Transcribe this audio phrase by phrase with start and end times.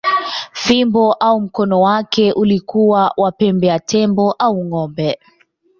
[0.53, 5.19] Fimbo au mkono wake ulikuwa wa pembe ya tembo au ng’ombe.